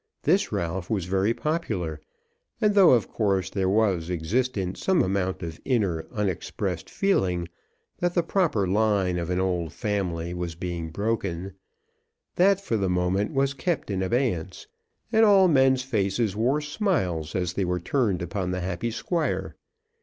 [0.23, 2.01] This Ralph was very popular;
[2.59, 7.47] and though of course there was existent some amount of inner unexpressed feeling
[7.99, 11.53] that the proper line of an old family was being broken,
[12.35, 14.65] that for the moment was kept in abeyance,
[15.11, 19.55] and all men's faces wore smiles as they were turned upon the happy Squire.